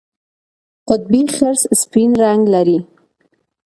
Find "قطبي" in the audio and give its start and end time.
0.87-1.21